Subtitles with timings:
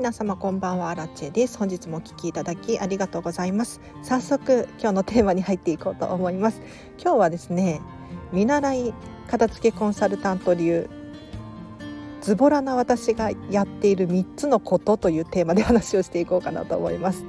[0.00, 1.58] 皆様こんばんはアラチェです。
[1.58, 3.82] 本日もお聞きいただきありがとうございます。
[4.02, 6.62] 早速今日のテーマに入っていこうと思います。
[6.98, 7.82] 今日はですね
[8.32, 8.94] 見習い
[9.28, 10.88] 片付けコンサルタント流
[12.22, 17.26] ズボラな私がやっている3つのことというテーマで話をしていこうかなと思います。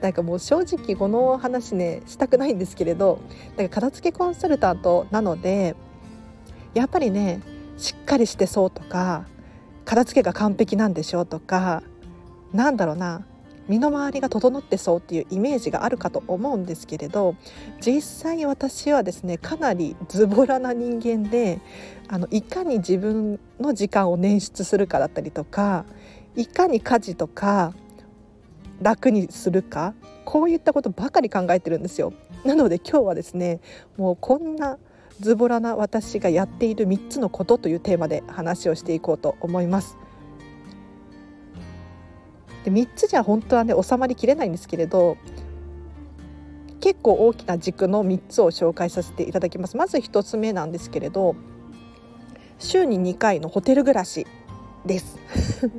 [0.00, 3.20] なんかもう正直この話ねしたくないんですけれど
[3.58, 5.76] なんか片付けコンサルタントなので
[6.72, 7.42] やっぱりね
[7.76, 9.26] しっかりしてそうとか
[9.84, 11.82] 片付けが完璧なんでしょうとか
[12.54, 13.26] なんだろうな
[13.68, 17.34] 身の回りが整ってそうっていうイメージがあるかと思うんですけれど
[17.80, 21.60] 実際私はですねかなりズボラな人間で
[22.08, 25.84] あのいかに自分の時間を捻出するかだったりとか
[26.36, 27.74] いかに家事とか
[28.82, 29.94] 楽にするか
[30.24, 32.12] こういったことばかり考えてるんですよ。
[32.44, 33.60] なので今日はですね
[33.96, 34.78] もうこんな
[35.20, 39.96] ズボラな私がやっている3つのことというテーマで話をしていこうと思います。
[42.64, 45.16] で3つじゃ本当はね収まりきれないんですけれど
[46.80, 49.76] 結構大きな軸の3つを紹介させていただきます。
[49.76, 51.34] まず1つ目なんですけれど
[52.58, 54.26] 週に2回のホテル暮らし
[54.84, 55.18] です。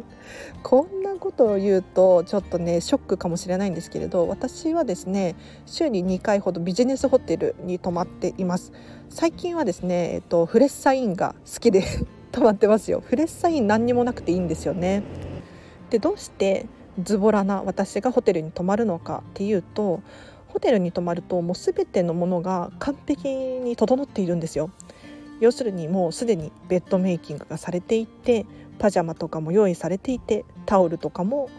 [0.64, 5.36] こんなことを言うとちょっとねショックかもしれないんですけれど私はですね
[5.68, 8.72] 週に2回ほどビジネスホテルに泊まっています。
[9.10, 11.84] 最近はですねえっとフレッサインが好きで
[12.32, 13.04] 泊まってますよ。
[13.06, 15.04] フレッサイン何にもなくていいんですよね。
[15.92, 16.66] でどうして
[17.02, 20.02] ズボラな私がホテルに泊まるのかっていうと
[20.48, 24.72] ホテルに泊まるともう全てのものが完璧に整っているんですよ
[25.42, 28.46] 要するにもうすでにベッドメイキングがされていて
[28.80, 31.50] パジャマとかも用意されていてタオルとかも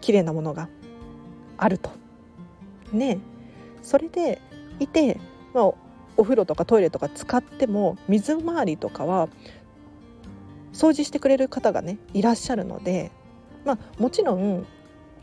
[0.00, 0.68] 綺麗なものが
[1.56, 1.90] あると。
[2.92, 3.18] ね
[3.82, 4.40] それで
[4.80, 5.18] いて、
[5.54, 5.64] まあ、
[6.16, 9.28] お風呂とかトイレとか使っても水回りとかは
[10.72, 13.10] 掃除してくれる方がねいらっしゃるので、
[13.64, 14.66] まあ、もちろん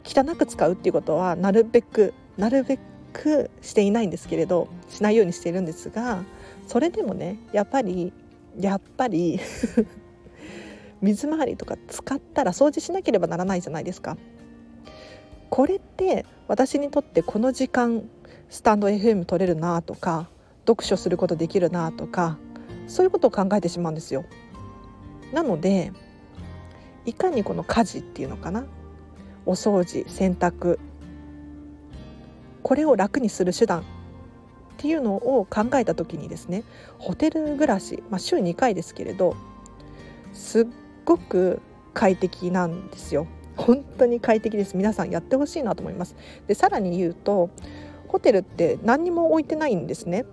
[0.03, 2.79] 汚く使うっていうことはなるべくなるべ
[3.11, 6.23] くしていないんですけれどしないようにしているんですが
[6.67, 8.13] それでもねやっぱり
[8.59, 9.39] やっぱり
[11.01, 14.17] 水回りとか使ったら掃除しなければならないじゃないですか。
[15.49, 18.09] これって私にとってこの時間
[18.49, 20.29] スタンド FM 取れるなとか
[20.67, 22.37] 読書することできるなとか
[22.87, 24.25] そういうことを考えてしまうんですよ。
[25.33, 25.91] なので
[27.05, 28.65] いかにこの家事っていうのかな？
[29.45, 30.79] お掃除洗濯。
[32.63, 33.83] これを楽にする手段っ
[34.77, 36.63] ていうのを考えた時にですね
[36.97, 39.35] ホテル暮らし、まあ、週2回ですけれど
[40.33, 40.65] すっ
[41.05, 41.61] ごく
[41.93, 43.27] 快適なんですよ。
[43.55, 44.75] 本当に快適です。
[44.75, 46.15] 皆さんやってほしいなと思います。
[46.47, 47.51] でさらに言うと
[48.07, 50.25] ホテルって何にも置いてないんですね。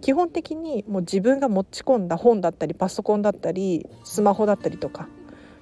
[0.00, 5.06] 基本的にもう自分が持ち込んだ本だったりパソコンだったりスマホだったりとか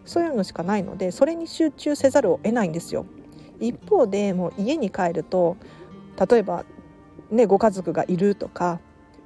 [0.04, 3.06] そういうのしかないのでそれに集中せざるを得ないんですよ。
[3.60, 5.56] 一方でもう家に帰ると
[6.30, 6.64] 例えば
[7.30, 8.80] ねご家族がいるとか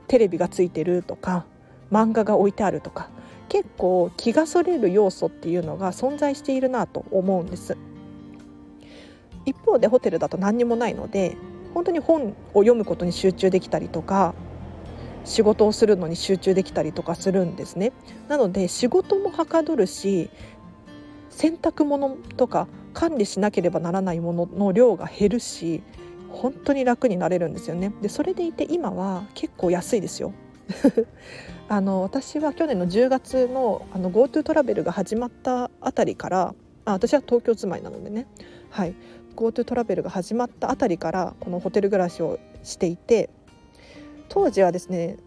[0.09, 1.47] テレビがついてるとか
[1.91, 3.09] 漫画が置いてあるとか
[3.49, 7.77] 結構気がそれる要素っていうのが存在しているなと思うんです。
[9.47, 11.37] 一方でホテルだと何にもないので
[11.75, 14.35] 本当に本を読むことに集中できたりとか
[15.25, 17.93] 仕事をするのに集中できたりとかするんですね。
[18.29, 20.31] なので仕事もはかどるし
[21.35, 25.83] 洗濯物とか管理しなければならないものの量が減るし
[26.29, 27.93] 本当に楽になれるんですよね。
[28.03, 30.33] でそれでいて今は結構安いですよ。
[31.69, 38.27] あの私は去年の10月の GoTo トラベルが始まったあたりからあ私は東京住まいなのでね、
[38.71, 38.95] はい、
[39.37, 43.31] GoTo トラベルが始まったあたりからこのホテル暮らしをしていて
[44.29, 45.19] 当時はですね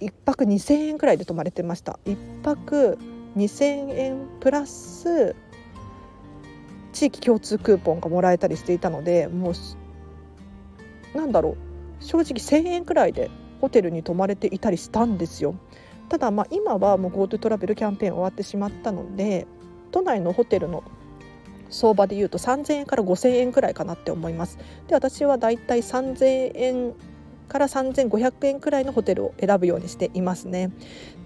[0.00, 1.98] 1泊2,000円くらいで泊まれてました。
[2.06, 2.98] 1泊
[3.36, 5.34] 2,000円プラス
[6.92, 11.56] 地域共通クーポンがもらえたりしていたのでもうなんだろう。
[12.04, 15.54] 正直1,000円くらいでホテルに泊まれていたりしたんですよ。
[16.08, 19.46] ただまあ今はもう GoTo トラベルキャンペーン終わってしまったので
[19.92, 20.82] 都内のホテルの
[21.70, 24.58] 相場でいうと3000円から5000円くらいかなって思います。
[24.88, 26.94] で私はだいたい3000円
[27.52, 30.72] から3500円くらいのホテルを選ぶようにしていますね。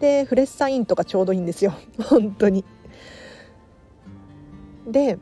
[0.01, 1.73] でフレッサインとかちょうどいいんですよ。
[2.03, 2.65] 本当に。
[4.89, 5.19] で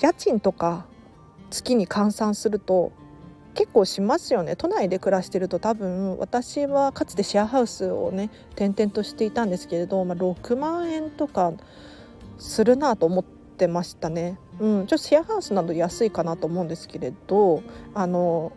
[0.00, 0.86] 家賃とか
[1.50, 2.92] 月に換算すると
[3.54, 4.54] 結構しますよね。
[4.54, 11.52] 都内で暮らしてると多分私はかつてシェアハウスをね転々としていたんですけれど、まあ、6万円とか
[12.38, 14.38] するなと思ってましたね。
[14.60, 17.64] うん、ちょっとシェアハウスなど安いかなと思うんですけれど
[17.94, 18.52] あの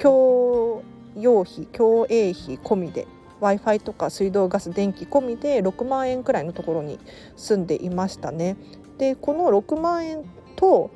[0.00, 0.82] 共
[1.16, 3.06] 用費共営費込みで
[3.40, 6.98] w i f i とか水道ガス電気込みで6万円くらいのところに
[7.36, 8.56] 住んでいましたね。
[8.98, 10.24] でこの6万円
[10.56, 10.90] と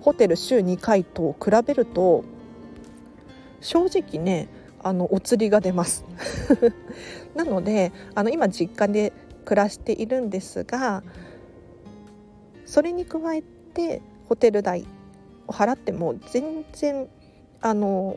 [0.00, 2.24] ホテル週2回と比べると
[3.60, 4.48] 正直ね
[4.82, 6.04] あのお釣りが出ます
[7.34, 9.12] なのであの今実家で
[9.44, 11.02] 暮らしているんですが
[12.64, 13.42] それに加え
[13.74, 14.86] てホテル代
[15.46, 17.08] を払っても全然
[17.60, 18.16] あの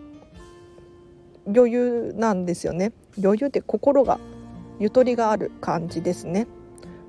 [1.48, 2.92] 余裕なんですよね
[3.22, 4.20] 余裕で心が
[4.80, 6.48] ゆとりがある感じですね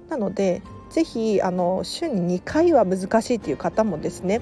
[0.09, 4.41] なのでぜひあの週に2回は難しいという方もですね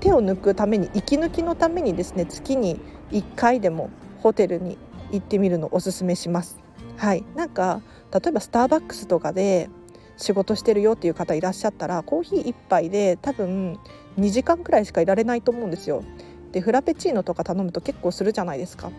[0.00, 2.78] 手を抜くために息抜きのためにですね月に
[3.10, 3.90] 1回でも
[4.22, 4.76] ホテルに
[5.10, 6.58] 行ってみるのをおすすめします。
[6.96, 7.80] はい、なんか
[8.12, 9.68] 例えばスターバックスとかで
[10.16, 13.78] 仕事してるよっていう方いらっしゃったらコーヒー1杯で多分
[14.18, 16.02] 2時間くらいしかいられないと思うんですよ。
[16.52, 18.90] でフラペチーノとか頼むと結構するじゃないですか。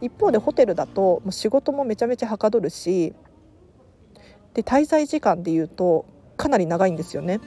[0.00, 3.14] 一方でホテルだともう仕事もめちゃめちゃはかどるし
[4.54, 6.06] で滞在時間でいうと
[6.36, 7.40] かなり長いんですよね。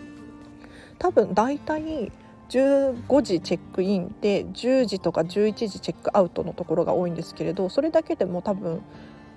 [1.00, 2.12] 多分だいたい
[2.50, 8.82] 15時チェックインで10時とか11時チェックアウトのところが多いんですけれどそれだけでも多分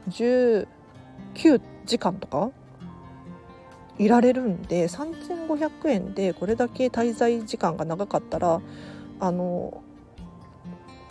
[0.08, 0.66] 19
[1.86, 2.50] 時間とか
[3.98, 8.60] いられるんで3500円でこれだけ滞在時間が長かったら
[9.20, 9.83] あの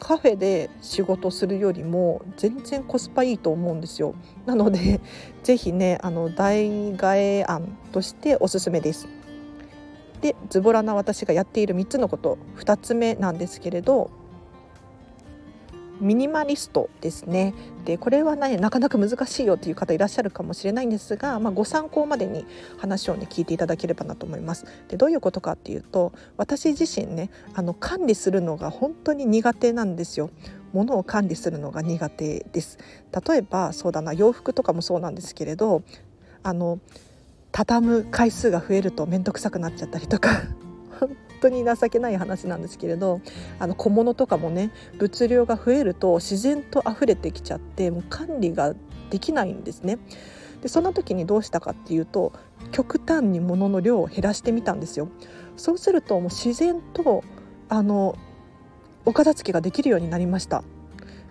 [0.04, 4.16] カフェで仕事するよりも全然コスパいいと思うんですよ。
[4.46, 5.00] なので
[5.44, 9.08] ぜひねあの代替え案としておすすめです。
[10.20, 14.12] でズボラな私がやっている3つのこと2つ目なんですけれど
[16.04, 17.54] ミニマリストですね
[17.86, 22.46] でこれは、ね、なかなか難しいよという方いらっしゃるかもしれないんですが、まあ、ご参考までに
[22.78, 24.66] 話をね聞いていただければなと思います。
[24.88, 30.30] でどういうことかっていうと私自身ねあの管理するのが本当に苦手なんですよ。
[30.74, 32.78] 物を管理するのが苦手です。
[33.28, 35.84] 例えばそうだな洋服とかもそうなんですけれど
[36.42, 36.80] あの
[37.52, 40.42] 畳む回数が増えると面倒くさくなっちゃったりとか
[41.44, 43.22] 当に情けない話なんですけれど
[43.60, 48.74] あの小物とかもね物量が増えると自然と溢れてきちゃってもう管理が
[49.10, 50.00] できないんですね。
[50.62, 52.32] でそんな時にどうしたかっていうと
[52.72, 55.10] 極端に物の量を減らしてみたんですよ。
[55.58, 57.24] そうするともう自然と
[57.70, 58.16] あの
[59.06, 60.64] お片付けができるようになりました。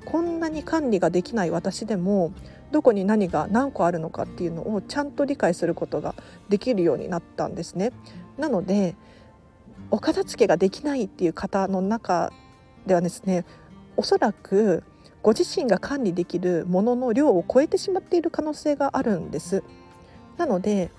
[0.05, 2.33] こんなに管理ができない私でも
[2.73, 6.15] どこに何が何個あるのかっていうのをちゃんと理解することが
[6.49, 7.93] できるようになったんですね。
[8.37, 8.97] なので
[9.93, 12.33] お片付けができないっていう方の中
[12.87, 13.45] ではですね
[13.97, 14.83] おそらく
[15.23, 19.63] ご自身が管理できるものの量を超えてしまっている可能性があるんです。
[20.39, 20.91] なので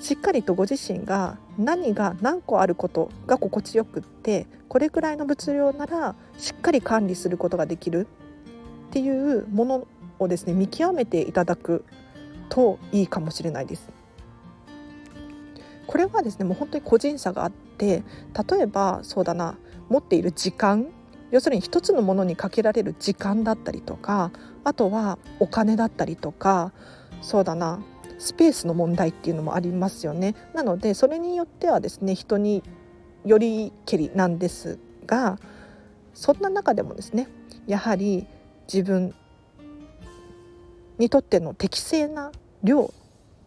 [0.00, 8.08] しっかりとご自身が何が何個あることが心地よくってこれくらいの物量ならしっかり管理することができる
[8.88, 9.86] っていうもの
[10.18, 11.84] をですね見極めていただく
[12.48, 13.99] といいかもしれないです。
[15.86, 18.02] これはですねもう本当に個人差があって
[18.50, 20.86] 例えばそうだな持っている時間
[21.30, 24.32] 要するに一つのものにかけられる時間だったりとか
[24.64, 26.72] あとはお金だったりとか
[27.22, 27.80] そうだな
[28.18, 30.34] スペースの問題っていうのもありますよね。
[30.52, 32.62] なのでそれによってはですね人に
[33.24, 35.38] よりけりなんですが
[36.12, 37.28] そんな中でもですね
[37.66, 38.26] やはり
[38.72, 39.14] 自分
[40.98, 42.30] にとっての適正な
[42.62, 42.92] 量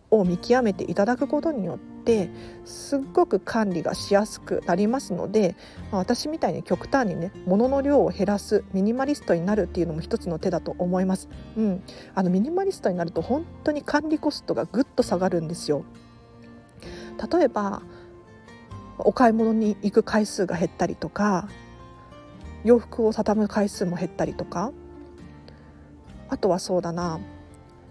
[0.10, 2.30] を見極めていただくことによってて
[2.66, 5.56] すっごく管理がしやすくなりますので、
[5.92, 11.30] まあ、私みたいに極端にね物の量を減らすミニマリストになるっていうのも一つの手だと思います。
[11.58, 11.84] うん、
[12.16, 15.86] あのミニマリストになると本当に管理コストがぐっと下がるんですよ。
[17.32, 17.82] 例えば
[18.98, 21.48] お買い物に行く回数が減ったりとか
[22.64, 24.72] 洋服を畳む回数も減ったりとか
[26.30, 27.20] あとはそうだな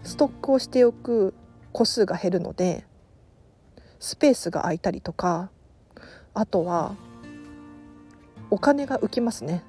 [0.03, 1.33] ストックをしておく
[1.71, 2.85] 個数が減るので
[4.03, 5.49] スペースが空いたりとか
[6.33, 6.93] あとは
[8.49, 9.63] お金が浮きますね。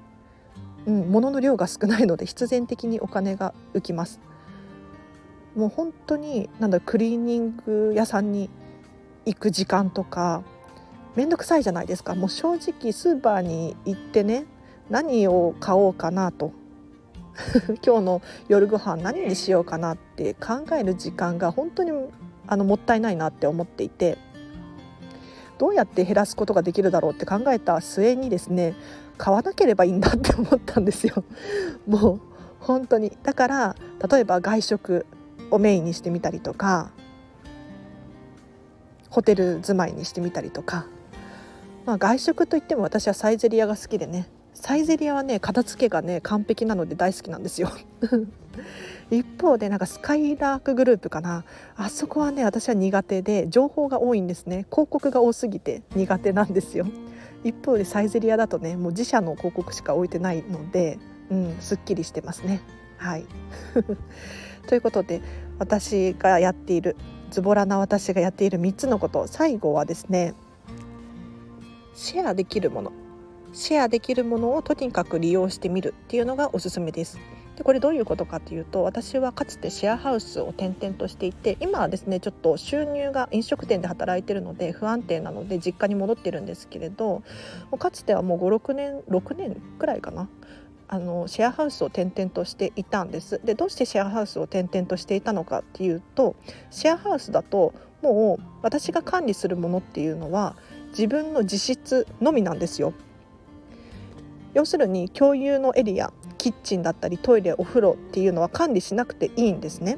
[0.85, 4.19] うん、物の量が少ないので必然的にお金が浮きます。
[5.55, 8.49] もう本当になんだクリーニング屋さんに
[9.25, 10.43] 行く時間とか
[11.15, 14.45] 面倒くさいじゃないですかもう正直スーパーに行ってね
[14.89, 16.51] 何を買おうかなと
[17.85, 21.91] 今日の夜ご飯何にしようかなって考える時間が本当に
[22.47, 24.17] あのもったいないなって思っていて
[25.57, 28.75] どうやって減らすことができるだろうって考えた末にですね
[29.17, 31.23] 買わなければいいんだって思ったんですよ。
[31.87, 32.19] もう
[32.59, 33.75] 本当にだから
[34.09, 35.05] 例えば外食
[35.51, 36.91] をメインにしてみたりとか
[39.09, 40.87] ホテル住まいにしてみたりとか、
[41.85, 47.71] まあ、外食といっても私はサイゼリヤが好きでねサイゼリヤはね片付けがね完璧なので大好きなんですよ
[49.11, 51.43] 一方でなんかスカイラークグループかな。
[51.75, 54.65] あそこはね私は苦手で情報が多いんですね。
[54.71, 56.87] 広告が多すぎて苦手なんですよ。
[57.43, 60.97] 一方でサイゼリアだとねもう自社の広告しか置いてないので
[61.29, 62.61] うんすっきりしてますね。
[62.97, 63.25] はい。
[64.67, 65.21] ということで
[65.59, 66.95] 私がやっている
[67.29, 70.33] ズボラな私がやっている3つのこと最後はですね
[71.93, 72.91] シェアできるもの。
[73.53, 77.19] シェアできるものをとにかく利用してみるっていうのがおすすめです。
[77.55, 87.23] でこれどういうことかというと私はかつてシェアハウスを転々としていて今はですねちょっと収入が飲食店で働いてるので不安定なので実家に戻ってるんですけれど
[87.79, 90.27] かつてはもう56年6年くらいかな
[90.87, 93.41] あのシェアハウスを転々としていたんです。
[93.43, 96.35] でどうしてシェアハウスを転々としていたのかっていうと
[96.69, 100.55] シェアハウスだともう私が管理するものっていうのは
[100.89, 102.93] 自分の自室のみなんですよ。
[104.53, 106.13] 要するに共有のエリア。
[106.45, 109.97] キッチンだったりトイレお風呂っていうのは管理しなくていいんですね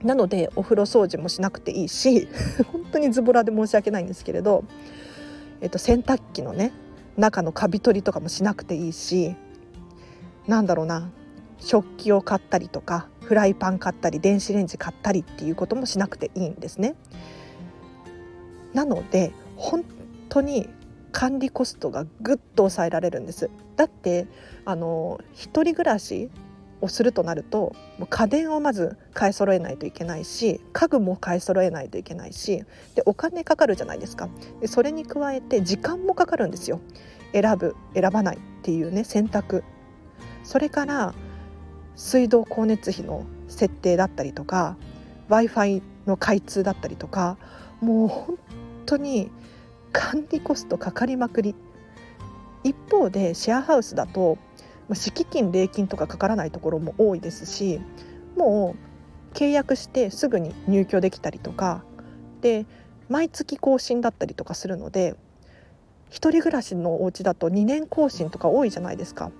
[0.00, 2.28] なのでお風呂掃除もしなくていいし
[2.70, 4.62] 本当にズボラで申し訳ないんですけれど、
[5.60, 6.70] えっと、洗濯機のね
[7.16, 9.34] 中のカビ取りとかもしなくていいし
[10.46, 11.10] なんだろうな
[11.58, 16.94] 食器を買ったりとかフライパン買ったり電子レンジ買ったりっていうこともしなくていいんですね。
[18.72, 19.84] なので本
[20.28, 20.68] 当に
[21.16, 23.48] 管理コストがぐっと抑えられるんです。
[23.76, 24.26] だって
[24.66, 26.28] あの一人暮らし
[26.82, 34.28] をするとなるともう家電をまず買い揃えないといけないし家具も買い揃えないといけないしでお金かかるじゃないですか。
[34.60, 36.82] でそれに加えて時間もかかるんですよ。
[37.32, 39.64] 選ぶ選ばないっていうね選択。
[40.44, 41.14] それから
[41.94, 44.76] 水道光熱費の設定だったりとか
[45.30, 47.38] w i f i の開通だったりとか
[47.80, 48.38] もう本
[48.84, 49.30] 当に
[49.96, 51.54] 管理コストかかりまくり
[52.64, 54.36] 一方でシェアハウスだと
[54.92, 57.80] 敷金礼金とかかからないところも多いですし
[58.36, 58.76] も
[59.32, 61.82] う契約してすぐに入居できたりとか
[62.42, 62.66] で
[63.08, 65.16] 毎月更新だったりとかするので
[66.10, 69.30] 一人暮らしのお家だと2年更新とか多いじゃないですか。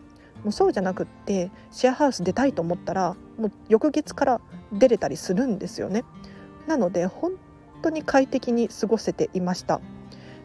[0.42, 4.40] もうそうじゃなくってシェアハウス出たいと思ったらもう翌月から
[4.72, 6.04] 出れたりするんですよね。
[6.66, 7.32] なので本
[7.82, 9.80] 当に快適に過ごせていました。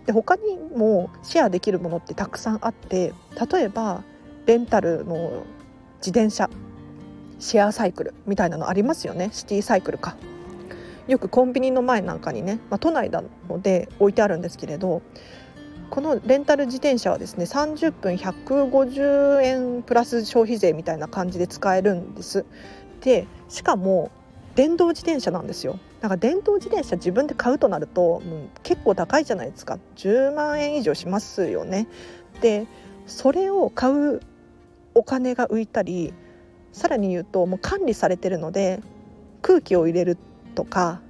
[0.06, 3.14] で他にもシェアできるものってたくさんあって
[3.52, 4.04] 例えば
[4.46, 5.44] レンタルの
[5.98, 6.50] 自転車
[7.40, 10.16] シェアサイクルみたいなのありますよねシティサイクルか。
[11.08, 15.02] よくコンビニの前なんかにね、まあ、都内なので置いてあるんですけれど
[15.90, 22.46] このレンタル自転車はですね30分150円プラス消費税みたいな感じで使えるんです。
[23.02, 24.12] でしかも
[24.56, 31.88] 電動自転車なんですよなんか電動自転車自分で買うとなると、うん、結構高いじゃないですか10万円以上しますよね。
[32.42, 32.66] で
[33.06, 34.22] それを買う
[34.96, 36.14] お金が浮いたり
[36.72, 38.82] さらに言うともう管理されてるので
[39.42, 40.18] 空気を入れる
[40.56, 41.02] とか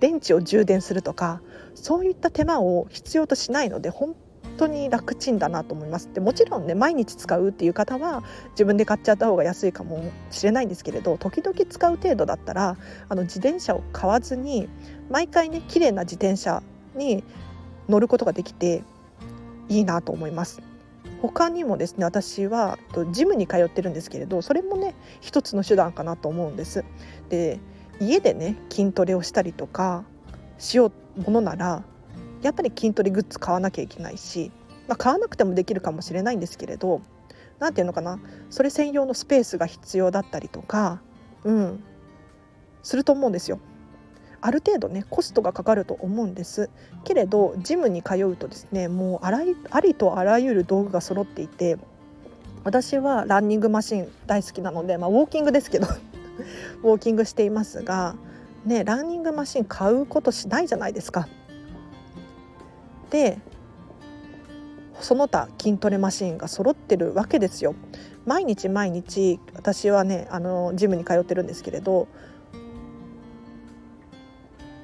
[0.00, 1.40] 電池を充電するとか
[1.74, 4.14] そういった手間を必要としないので本
[4.62, 12.76] 当に楽ちんだなと思いますでもちろんね毎日使うっていう方は自分で買っちゃった方が安いかもしれないんですけれど時々使う程度だったら
[13.08, 14.68] あの自転車を買わずに
[15.10, 16.62] 毎回ね綺麗な自転車
[16.94, 17.24] に
[17.88, 18.82] 乗ることができて
[19.68, 20.62] いいなと思います。
[21.20, 22.78] 他にもですね私は
[23.12, 26.84] ジムに通ってるんですけれどそれもね一つの手段かなと思うんです。
[27.28, 27.60] で
[28.00, 30.04] 家でね筋トレをしたりとか
[30.58, 31.84] しようものなら
[32.42, 34.50] やっぱり筋トレグッズ買わなきゃいけないし、
[34.88, 37.00] まあ、買わなくてもできるかもしれないんですけれど
[37.58, 38.18] 何て言うのかな
[38.50, 41.00] それ専用のスペースが必要だったりとか、
[41.44, 41.84] うん、
[42.82, 43.60] すると思うんですよ。
[44.44, 46.68] ある程度ねコストがかかると思うんです
[47.04, 51.78] けれどジムに通うとですねもうあらありとあらゆる道具が揃っていて
[52.64, 55.86] 私はランニングマシン大好きなので、まあ、ウォーキングですけど
[56.82, 58.16] ウォーキングしていますが、
[58.64, 61.28] ね、ランニングマシン買うことしないじゃないですか。
[63.12, 63.38] で
[64.98, 67.74] その他筋トレマシンが揃ってるわけですよ。
[68.24, 72.08] 毎日毎日私はねあのジムに通ってるんですけれど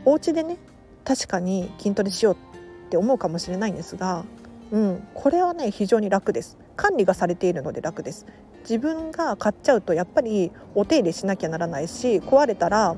[0.05, 0.59] お家でね
[1.05, 4.25] 確かに筋トレしようって思うかもしれないんですが、
[4.73, 6.59] うん、これはね非常に楽です。
[6.77, 8.27] 管理がされているので楽です。
[8.61, 12.95] 自分が買っちゃうとやっぱりお手入れしなきゃならないし壊れたら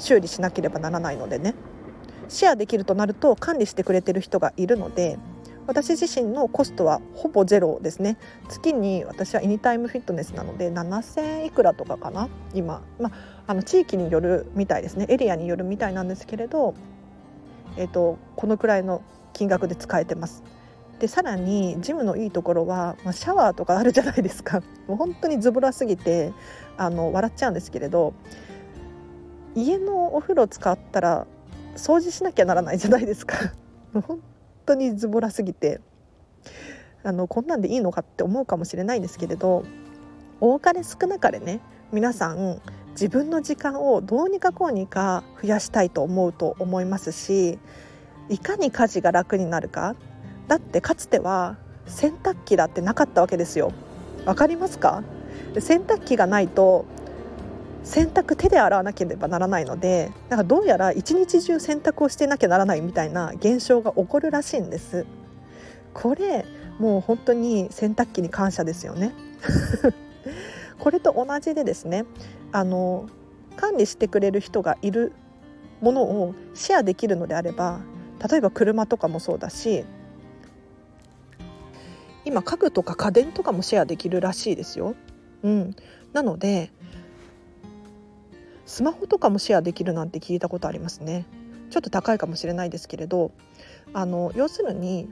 [0.00, 1.54] 修理しなければならないのでね。
[2.28, 5.18] シェアできるとなると管理してくれてる人がいるので
[5.66, 8.16] 私自身のコストはほぼゼロですね。
[8.48, 12.28] 月に私はエニタイムフィットネスなので7,000いくらとかかな？
[12.52, 13.12] 今、まあ、
[13.46, 15.06] あの地域によるみたいですね。
[15.08, 16.74] エリアによるみたいなんですけれど、
[17.76, 19.02] えーと、このくらいの
[19.32, 20.42] 金額で使えてます。
[20.98, 24.62] でさらにジムのいいところは、まあ、シャワーとかあるじゃないですか。
[24.88, 26.32] もう本当にズボラすぎて
[26.76, 28.14] あの笑っちゃうんですけれど
[29.54, 31.26] 家のお風呂使ったら
[31.76, 33.36] 掃除しなきゃならないじゃないですか。
[33.92, 34.20] 本
[34.66, 35.80] 当にズボラすぎて。
[37.04, 39.64] あのこんなんでいいのかって思うかもしれないんですけれど
[40.40, 41.60] 多かれ少なかれね
[41.90, 42.60] 皆さん
[42.92, 47.58] 自分の時間をどうにかこうにか増やしたいと思うと思いますし
[48.28, 49.96] いかに家事が楽になるか。
[50.46, 53.72] だってかつては洗濯機だってなかったわけですよ。
[54.24, 55.02] わかりますか？
[55.58, 56.84] 洗濯機がないと
[57.84, 65.06] 洗濯手で洗わなければならないのでなんかどうやら一日中洗濯をしてなきゃならないみたいな現象が起こるらしいんです。
[65.92, 66.46] これ
[66.78, 69.12] もう本当に洗濯機に感謝ですよね。
[70.78, 72.04] これと同じでですね
[72.50, 73.08] あの
[73.56, 75.12] 管理してくれる人がいる
[75.80, 77.80] ものをシェアできるのであれば
[78.28, 79.84] 例えば車とかもそうだし
[82.24, 84.94] 今家具とか家電とかもシェアできるらしいですよ。
[85.42, 85.76] うん、
[86.12, 86.70] なので
[88.66, 91.26] スマホとかもシェアできるなんて聞いたことありますね。
[91.72, 93.32] ちょっと高いかもしれないですけれど
[93.94, 95.10] あの要するに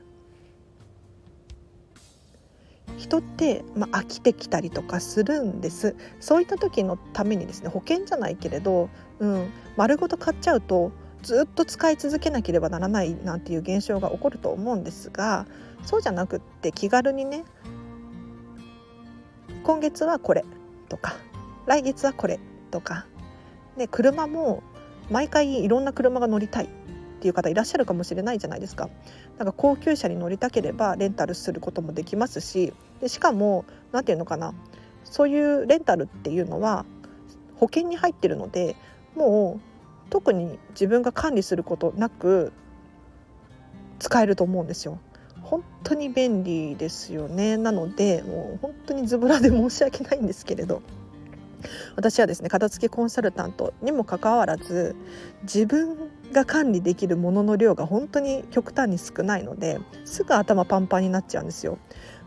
[2.98, 8.90] 人って、まあ、飽きてきたりとかするんですそういった時のためにですね保険じゃないけれど、
[9.20, 10.92] うん、丸ごと買っちゃうと
[11.22, 15.46] ずっと使い続けなければならないなんていう現象が起こると思うんですが
[15.84, 17.44] そうじゃなくって気軽にね
[19.62, 20.44] 今月はこれ
[20.90, 21.16] とか
[21.66, 22.38] 来月はこれ
[22.70, 23.06] とか
[23.76, 24.62] で車も
[25.10, 26.68] 毎回いろんな車が乗りたいっ
[27.20, 28.88] ていう方いらっしゃるかもしれないじゃないですか。
[29.38, 34.54] なんか高級車に乗りたければレンタルすることもできますしでしかも何て言うのかな
[35.04, 36.84] そういうレンタルっていうのは
[37.56, 38.76] 保険に入ってるので
[39.16, 42.52] もう特に自分が管理することなく
[43.98, 44.98] 使えると思うんですよ。
[45.42, 50.80] 本当に便利ですよねなのでもう本当にズボラで申し訳ないんですけれど
[51.96, 54.96] 私はですね片付けコンサルタントにもかかわらず
[55.42, 55.96] 自分
[56.32, 61.78] が管理できるものの量が本当に極端に少ないのですぐ頭パンパンになっちゃうんですよ。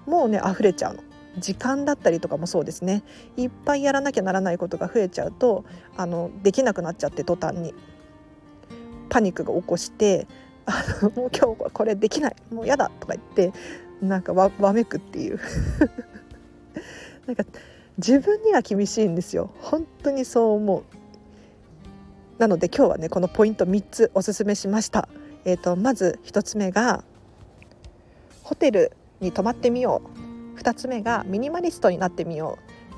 [0.05, 1.03] もうね溢れちゃうの。
[1.37, 3.03] 時間だったりとかもそうですね。
[3.37, 5.65] いっぱいやらなきゃならないことが増えちゃうと
[5.97, 7.73] あのできなくなっちゃって途端に。
[9.09, 10.27] パニックが起こして
[10.65, 12.35] あのもう今日はこれできない。
[12.51, 13.53] もうやだとか言って
[14.01, 15.39] なんかわわめくっていう。
[17.27, 17.43] なんか
[17.97, 19.51] 自分には厳しいんですよ。
[19.59, 20.83] 本当にそう思う。
[22.39, 25.07] なので今日はねこのポイント3つおすすめしました、
[25.45, 27.03] えーと、まず1つ目が
[28.41, 30.01] ホテルに泊まってみよ
[30.55, 30.59] う。
[30.59, 32.57] 2つ目がミニマリストになってみよ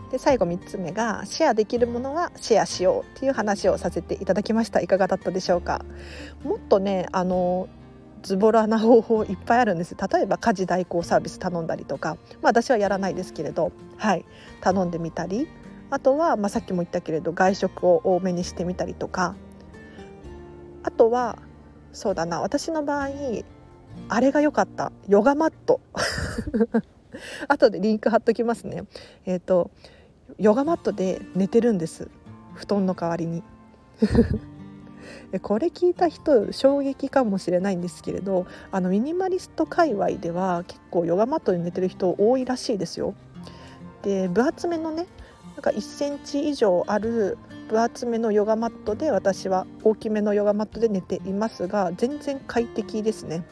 [0.10, 0.12] う。
[0.12, 4.80] で最後3つ目がシェアできるものはシェアしようっていう話をさせていただきました。
[4.80, 5.84] いかがだったでしょうか？
[6.44, 7.68] もっとねあの
[8.26, 9.96] ズボラな方法いっぱいあるんです。
[9.96, 14.26] 例えば家事代行サービス頼んだりとか、まあ、私はやらないですけれど、はい、
[14.62, 15.48] 頼んでみたり。
[15.92, 19.36] あとは、まあ、さっきも言ったけれど外食を多めにしてみたりとか。
[20.82, 21.38] あとは
[21.94, 22.42] そうだな。
[22.42, 23.10] 私の場合
[24.10, 24.92] あれが良かった。
[25.08, 25.80] ヨガマット。
[27.48, 28.86] 後でリンク貼っときますね。
[29.28, 29.70] えっ、ー、と
[30.40, 32.10] ヨガマットで寝てるんです。
[32.56, 33.44] 布団の代わりに。
[35.42, 43.14] これ聞いた人衝撃かもしれないんですけれどあのミニマリスト界隈では結構ヨガマットで寝てる人多いらしいですよ。
[44.04, 45.08] で分厚めのね
[45.56, 47.38] なんか1センチ以上ある
[47.70, 53.44] 分厚めのヨガマットで私は大きめのヨガマットで寝ていますが全然快適ですね。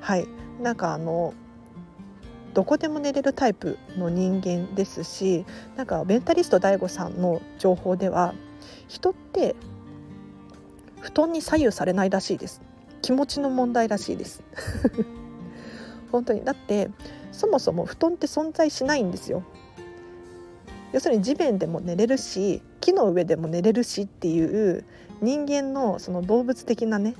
[0.00, 0.26] はい
[0.60, 1.34] なんかあの
[2.54, 5.46] どこでも寝れるタイプの人間ですし
[5.76, 8.34] なんかメンタリスト DAIGO さんの情報では
[8.88, 9.56] 人って
[11.02, 12.62] 布団に左右されないらしいです。
[13.02, 14.42] 気持ちの問題らしいです。
[16.10, 16.44] 本当に。
[16.44, 16.90] だって
[17.32, 19.42] そもそも布団って存在しないんですよ。
[20.92, 24.84] 要するに地面でも寝れるし木の上でも寝れるしっていう
[25.22, 27.14] 人間のその動物的なね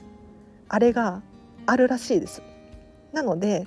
[0.68, 1.23] あれが
[1.66, 2.42] あるらしいです。
[3.12, 3.66] なので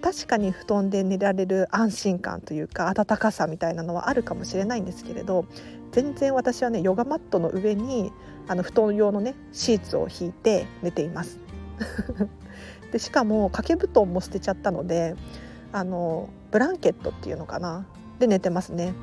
[0.00, 5.44] 確かに布団で寝られる安心感というか温かさみたいなのはあるかもしれないんですけれど
[5.92, 8.12] 全然私はねヨガマットの上に
[8.48, 11.40] あの布団用のねシーツを引いて寝ています。
[12.92, 15.16] でしかも掛け布団も捨てちゃったので
[15.72, 17.86] あのブランケットっていうのかな？
[18.18, 18.94] で寝てますね。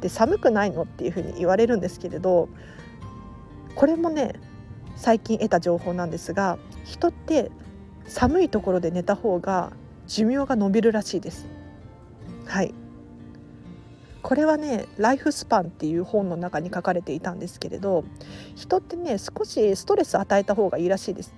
[0.00, 2.48] で寒くないのっていうふうに言われるんですけれど
[3.76, 4.34] これもね
[4.96, 7.50] 最近得た情報なんですが人って
[8.06, 9.72] 寒いところで寝た方が
[10.06, 11.46] 寿命が延びるらしいです。
[12.44, 12.74] はい。
[14.22, 18.04] これはね「ライフスパン」っていう本の中に書かれていたんですけれど
[18.54, 21.34] 人ってね少しストレス与えた方がいいらしいです。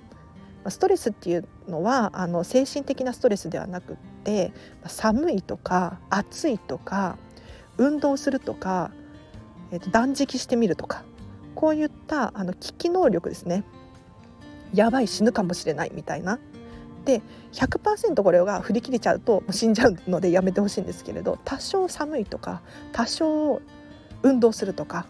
[0.67, 4.53] ストレスっていうのはあの精神的なストレスではなくって
[4.87, 7.19] 寒いとか暑いとか
[7.77, 8.91] 運動するとか、
[9.73, 11.05] えー、と断食してみるとか
[11.55, 13.63] こういったあの危機能力ですね
[14.73, 16.39] やばい死ぬかもしれないみたいな。
[17.05, 22.63] で100%これが振り切れちゃうと死んじゃうのでやめてほしいんですけれど多少寒いとか
[22.93, 23.61] 多少
[24.23, 25.07] 運動するとか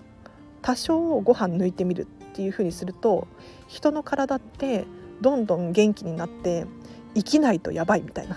[0.62, 3.28] 多少ご飯抜いてみるっていうふうにすると
[3.68, 4.86] 人の体って
[5.20, 6.66] どんどん元気になって
[7.14, 8.36] 生きないとやばいみたいな。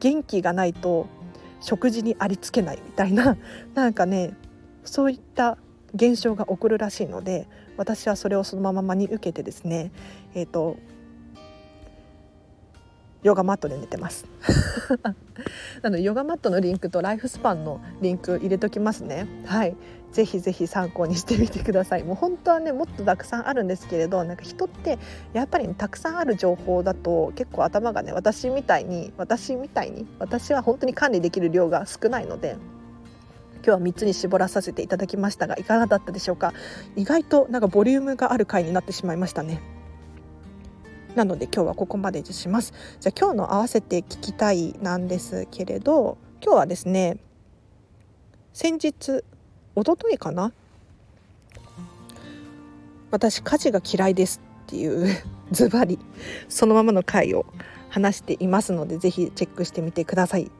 [0.00, 1.06] 元気がないと
[1.60, 3.36] 食事にありつけないみたいな。
[3.74, 4.34] なんかね
[4.84, 5.58] そういった
[5.94, 7.46] 現象が起こるらしいので
[7.76, 9.92] 私はそれをそのまま真に受けてですね
[10.34, 10.76] えっ、ー、と
[13.22, 14.26] ヨガマットで寝てます。
[15.82, 19.26] なのでヨガマットのリンクとライフスパンのリンク入れときますね。
[19.46, 19.76] はい。
[20.12, 22.02] ぜひぜひ参考にしてみてください。
[22.02, 24.98] もう本当はねもっとたくさんあるんですけれどなんか人って
[25.32, 32.56] やっぱり、ね、たくさんある情報だと結構頭がね私みたいに私みたいに私は本当に管理できる量が少ないので
[33.64, 36.54] 今日は3つに絞らさせていただきましたがいかがだったでしょうか？
[36.96, 39.60] 意外となんかボリュームがある回になってしまいましたね。
[41.20, 42.72] なので今日はここまでにします。
[42.98, 47.18] じゃあ今日の合わせて聞きたいなんですけれど今日はですね
[48.54, 49.22] 先日一
[49.84, 50.54] 昨日かな？
[53.10, 55.14] 私家事が嫌いですっていう
[55.52, 55.98] ズバリ
[56.48, 57.44] そのままの回を
[57.90, 60.50] 話していますのでぜひチェックしてみてください。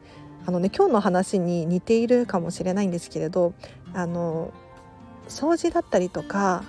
[0.44, 3.54] あのね今日の話に似ているかもしれないんですけれど
[3.94, 4.52] あの
[5.26, 6.64] 掃除だったりとか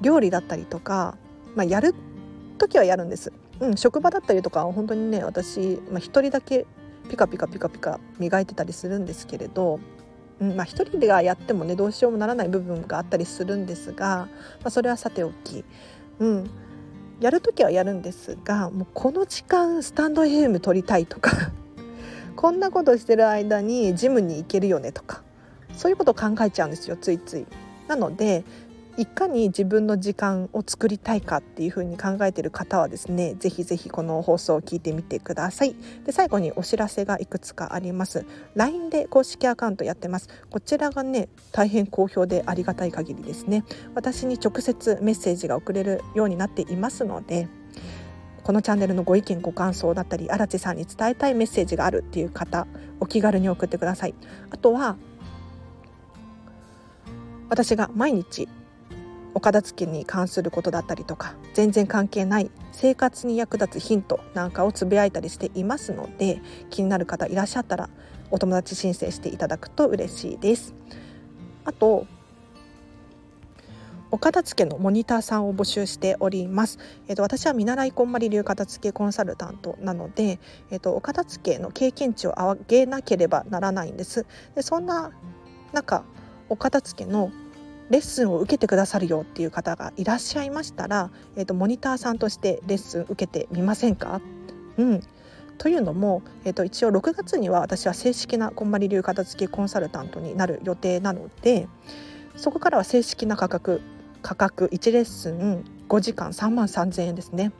[0.00, 1.16] 料理だったりとか、
[1.54, 1.94] まあ、やる
[2.60, 6.66] 時はやるんです、うん、職場だったりとか本当にね私、まあ、1人だけ
[7.08, 9.80] ピカピカピカピカ磨いてたりするんですけれど、
[10.40, 14.28] うんまあ、1人でやってもねどうしようもならない部分があったりするんですが、ま
[14.64, 15.64] あ、それはさておき、
[16.20, 16.50] うん、
[17.20, 21.52] やる時はやるんですがもうこの時間スタンド FM 撮りたいとか
[22.36, 25.22] こんなことしてる間にジムに行けるよねとか
[25.76, 27.46] そういうことを考えちゃうんですよついつい。
[27.88, 28.44] なので
[29.00, 35.74] いかに自分の時間を作りたいかっていうふうに考えている方はですねぜひぜひこの放送を聞いてみてください。
[36.04, 38.26] で最後にお知らせがいくつかあります。
[38.56, 40.28] LINE で公式アカウントやってます。
[40.50, 43.64] こちらがね大変好評でありがたい限りですね。
[43.94, 47.48] 私に直接メッセージが送れるようになっていますので
[48.42, 52.66] このチャンネルのご意見ご感想だったり荒地さんに伝えたいメッセージがあるっていう方
[53.00, 54.14] お気軽に送ってください。
[54.50, 54.98] あとは
[57.48, 58.46] 私が毎日
[59.34, 66.40] お片付けに関することだったりとか全然関係ない生活に役立つヒントなんかをつぶやいたりしていますので
[66.70, 67.90] 気になる方いらっしゃったら
[68.30, 70.74] お友達申請していただくと嬉しいです。
[71.64, 72.06] あと
[74.12, 76.78] お片付けのモニターさんを募集しております。
[77.06, 80.40] えっ、と私は見習いこんまり流片付けコンサルタントなので、
[80.70, 84.26] えっ、とお片付けの経験値を上げなければならないんです。
[84.56, 85.12] でそんな
[85.72, 86.02] 中
[86.48, 87.30] お片付けの
[87.90, 94.20] レッスンを受けてくださるよっていう方がいらっしゃいましたら、えーと、モニターさんとしてレッスン受けてみませんか、
[94.76, 95.00] うん、
[95.58, 101.68] というのも、えーと、一応6月には私は正式なこんまり流片付けコンサルタントになる予定なので
[102.36, 103.82] そこからは正式な価格
[104.22, 107.52] 価格1レッスン5時間3万3,000円ですね。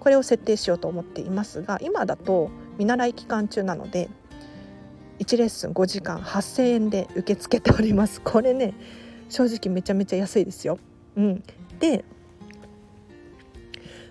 [0.00, 4.08] これを設定しようと思っていますが今だと見習い期間中なので
[5.18, 8.20] 1レッスン5時間8,000円で受け付けております。
[8.20, 8.74] これね
[9.28, 10.78] 正直めちゃめちゃ安いですよ。
[11.16, 11.42] うん、
[11.78, 12.04] で、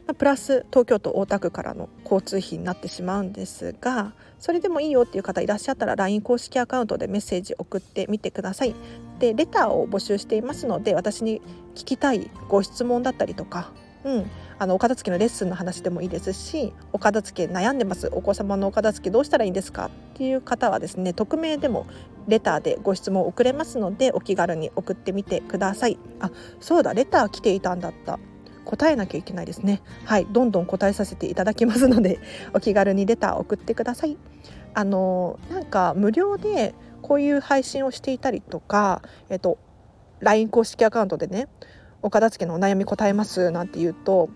[0.07, 8.75] まあ、プラス東京都大田区からの交通費になってしまうんですがそれでもいいよっていう方いらっしゃったら LINE 公式アカウントでメッセージ送ってみてください。
[9.19, 11.41] でレターを募集していますので私に
[11.73, 13.71] 聞きたいご質問だったりとか、
[14.03, 18.09] うん、あのお片付けのレッスンの話でもいいですしお片付け悩んでます。
[18.13, 21.85] お子様のお片付けどうしたらいいんですかっていう方はですね匿名でも
[22.27, 25.97] レターでご質問を送れますのでお気軽に送ってみてください。
[26.19, 28.19] あそうだレター来ていたんだった。
[28.63, 29.81] 答えなきゃいけないですね。
[30.05, 32.19] はいどんどん答えさせていただきますので
[32.53, 34.17] お気軽にレター送ってください。
[34.73, 39.59] あのなんか無料でこういう配信をしていたりとかえっと
[40.21, 41.47] LINE 公式アカウントでね
[42.01, 44.29] お片付けのお悩み答えますなんて言うと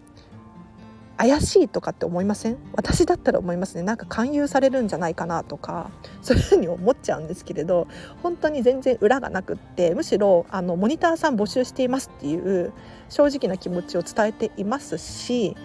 [1.20, 2.58] 怪しいとかって思いません？
[2.76, 5.92] 私だったら思いますねなんか勧誘されるんじゃないかなとか
[6.24, 7.88] そういうふうに思っちゃうんですけれど
[8.24, 12.72] 本当に全然裏がなくってむしろあのモニターさん募集していますっていう
[13.10, 15.58] 正直な気持ちを伝えていますし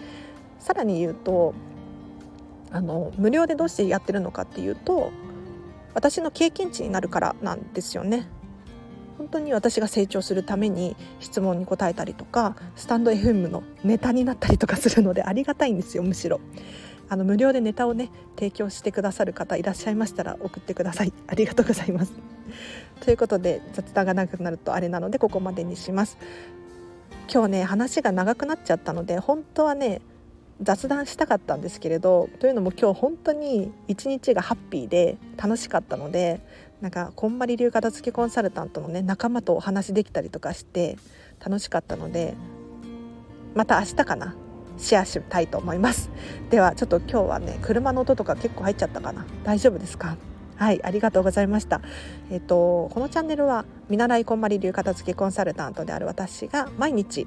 [0.58, 1.54] さらに言うと
[2.72, 5.12] あの無料でどうしてやってるのかっていうと
[5.94, 8.26] 私の経験値になるからなんですよね。
[9.18, 16.40] 本当に私が成長するために質問に答えたりとかスタンド FM のネタになったりとかするのでありがたいんですよむしろ。
[17.08, 21.12] あの無料でネタをね提供してくださる方いらっしゃいましたら送ってください。
[21.28, 22.12] ありがとうございます。
[23.00, 26.16] ということで雑談が長くなるとあれなのでここまでにします。
[27.32, 30.00] 今日ね話が長くなっちゃったので本当はね
[30.62, 36.40] 雑談したかったんですけれどというのも今日本当に一日がハッピーで楽しかったので
[36.84, 40.98] なんかこんまり流片付けコンサルタントのね仲間とお話できたりとかして
[41.42, 42.34] 楽しかったので
[43.54, 44.36] また明日かな
[44.76, 46.10] シェアしたいと思います。
[46.50, 49.24] ではちょっと今日はね車の音とか結構入っちゃったかな。
[49.44, 50.18] 大丈夫ですか？
[50.56, 51.80] はいありがとうございました。
[52.30, 57.26] えっとこのチャンネルは見習いこんまり流片付けコンサルタントである私が毎日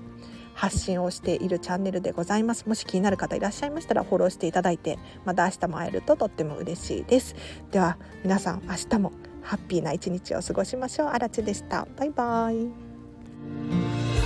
[0.53, 2.69] 発信をしているチャンネルでございます。
[2.69, 7.35] もし気になる方いらっしゃいましたらフォローしていただいてまた明日も会えるととっても嬉しいです。
[7.71, 9.11] では皆さん明日も
[9.47, 11.07] ハッピーな一日を過ごしましょう。
[11.07, 11.87] あらちでした。
[11.95, 14.16] バイバイ。